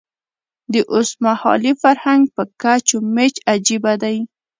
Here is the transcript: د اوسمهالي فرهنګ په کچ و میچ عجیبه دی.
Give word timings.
د 0.73 0.75
اوسمهالي 0.95 1.71
فرهنګ 1.81 2.23
په 2.35 2.43
کچ 2.61 2.87
و 2.95 2.99
میچ 3.15 3.35
عجیبه 3.51 3.93
دی. 4.03 4.17